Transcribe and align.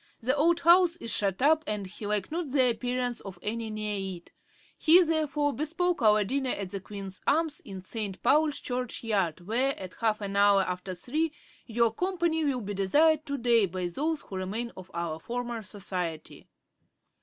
The 0.19 0.35
old 0.35 0.61
house 0.61 0.95
is 0.97 1.11
shut 1.13 1.43
up, 1.43 1.63
and 1.67 1.85
he 1.85 2.07
liked 2.07 2.31
not 2.31 2.49
the 2.49 2.71
appearance 2.71 3.19
of 3.19 3.37
any 3.43 3.69
near 3.69 4.17
it; 4.17 4.31
he 4.75 5.03
therefore 5.03 5.53
bespoke 5.53 6.01
our 6.01 6.23
dinner 6.23 6.49
at 6.49 6.71
the 6.71 6.79
Queen's 6.79 7.21
Arms, 7.27 7.59
in 7.59 7.83
St. 7.83 8.19
Paul's 8.23 8.59
Church 8.59 9.03
yard, 9.03 9.41
where, 9.45 9.79
at 9.79 9.93
half 10.01 10.19
an 10.21 10.35
hour 10.35 10.63
after 10.63 10.95
three, 10.95 11.31
your 11.67 11.93
company 11.93 12.43
will 12.43 12.61
be 12.61 12.73
desired 12.73 13.27
to 13.27 13.37
day 13.37 13.67
by 13.67 13.85
those 13.85 14.21
who 14.21 14.37
remain 14.37 14.71
of 14.75 14.89
our 14.95 15.19
former 15.19 15.61
society. 15.61 16.47